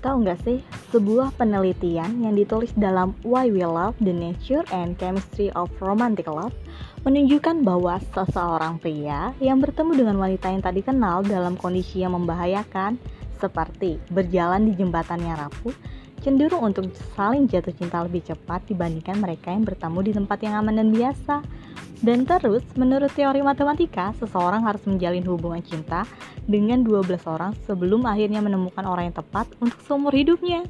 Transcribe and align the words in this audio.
Tahu 0.00 0.24
nggak 0.24 0.40
sih, 0.48 0.64
sebuah 0.96 1.36
penelitian 1.36 2.24
yang 2.24 2.32
ditulis 2.32 2.72
dalam 2.72 3.12
Why 3.20 3.52
We 3.52 3.68
Love 3.68 4.00
the 4.00 4.16
Nature 4.16 4.64
and 4.72 4.96
Chemistry 4.96 5.52
of 5.52 5.68
Romantic 5.76 6.24
Love 6.24 6.56
menunjukkan 7.04 7.60
bahwa 7.60 8.00
seseorang 8.16 8.80
pria 8.80 9.36
yang 9.44 9.60
bertemu 9.60 9.92
dengan 10.00 10.16
wanita 10.16 10.48
yang 10.48 10.64
tadi 10.64 10.80
kenal 10.80 11.20
dalam 11.20 11.52
kondisi 11.52 12.00
yang 12.00 12.16
membahayakan, 12.16 12.96
seperti 13.36 14.00
berjalan 14.08 14.68
di 14.68 14.76
jembatan 14.76 15.20
yang 15.20 15.36
rapuh, 15.36 15.76
cenderung 16.24 16.72
untuk 16.72 16.88
saling 17.16 17.44
jatuh 17.44 17.72
cinta 17.72 18.00
lebih 18.00 18.24
cepat 18.24 18.64
dibandingkan 18.72 19.20
mereka 19.20 19.52
yang 19.52 19.68
bertemu 19.68 19.98
di 20.00 20.12
tempat 20.16 20.38
yang 20.40 20.64
aman 20.64 20.80
dan 20.80 20.88
biasa. 20.96 21.44
Dan 22.00 22.24
terus, 22.24 22.64
menurut 22.80 23.12
teori 23.12 23.44
matematika, 23.44 24.16
seseorang 24.16 24.64
harus 24.64 24.80
menjalin 24.88 25.20
hubungan 25.28 25.60
cinta 25.60 26.08
dengan 26.48 26.80
12 26.80 27.12
orang 27.28 27.52
sebelum 27.68 28.08
akhirnya 28.08 28.40
menemukan 28.40 28.88
orang 28.88 29.12
yang 29.12 29.16
tepat 29.20 29.44
untuk 29.60 29.76
seumur 29.84 30.16
hidupnya. 30.16 30.64